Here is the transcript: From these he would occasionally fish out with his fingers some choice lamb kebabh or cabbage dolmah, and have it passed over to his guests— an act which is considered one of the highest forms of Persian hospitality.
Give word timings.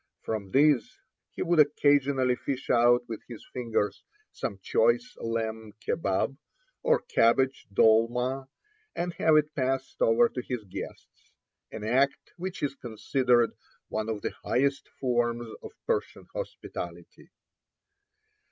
From 0.23 0.49
these 0.49 0.97
he 1.29 1.43
would 1.43 1.59
occasionally 1.59 2.35
fish 2.35 2.71
out 2.71 3.07
with 3.07 3.21
his 3.27 3.45
fingers 3.53 4.03
some 4.31 4.57
choice 4.63 5.15
lamb 5.19 5.73
kebabh 5.79 6.37
or 6.81 7.01
cabbage 7.03 7.67
dolmah, 7.71 8.47
and 8.95 9.13
have 9.19 9.35
it 9.35 9.53
passed 9.53 10.01
over 10.01 10.27
to 10.27 10.41
his 10.41 10.63
guests— 10.63 11.33
an 11.71 11.83
act 11.83 12.31
which 12.37 12.63
is 12.63 12.73
considered 12.73 13.51
one 13.89 14.09
of 14.09 14.23
the 14.23 14.33
highest 14.43 14.89
forms 14.99 15.45
of 15.61 15.69
Persian 15.85 16.25
hospitality. 16.33 17.29